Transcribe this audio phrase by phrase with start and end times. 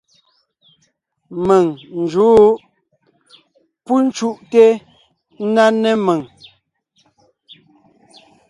[1.45, 1.65] Mèŋ
[1.99, 2.39] n jǔʼ.
[3.85, 4.65] Pú cúʼte
[5.43, 6.21] ńná né mèŋ.